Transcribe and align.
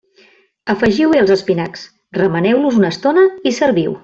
Afegiu-hi 0.73 1.21
els 1.25 1.35
espinacs, 1.37 1.85
remeneu-los 2.21 2.81
una 2.83 2.95
estona 2.97 3.31
i 3.53 3.59
serviu. 3.65 3.99